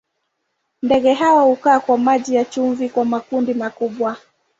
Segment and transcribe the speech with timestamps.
[0.81, 4.17] Ndege hawa hukaa kwa maji ya chumvi kwa makundi makubwa.